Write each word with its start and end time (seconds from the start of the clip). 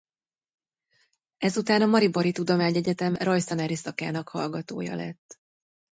Ezután 1.37 1.81
a 1.81 1.85
Maribori 1.85 2.31
Tudományegyetem 2.31 3.15
Rajztanári 3.15 3.75
Szakának 3.75 4.29
hallgatója 4.29 4.95
lett. 4.95 5.39